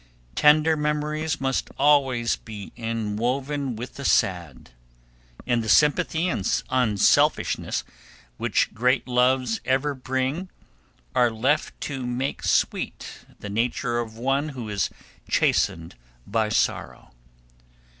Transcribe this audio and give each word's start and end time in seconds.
Tender 0.33 0.75
memories 0.75 1.39
must 1.39 1.69
always 1.77 2.35
be 2.35 2.71
inwoven 2.75 3.75
with 3.75 3.97
the 3.97 4.03
sad, 4.03 4.71
and 5.45 5.63
the 5.63 5.69
sympathy 5.69 6.27
and 6.27 6.63
unselfishness 6.71 7.83
which 8.37 8.73
great 8.73 9.07
loves 9.07 9.61
ever 9.63 9.93
bring 9.93 10.49
are 11.13 11.29
left 11.29 11.79
to 11.81 12.03
make 12.07 12.41
sweet 12.41 13.25
the 13.39 13.47
nature 13.51 13.99
of 13.99 14.17
one 14.17 14.49
who 14.49 14.69
is 14.69 14.89
chastened 15.29 15.93
by 16.25 16.49
sorrow. 16.49 17.11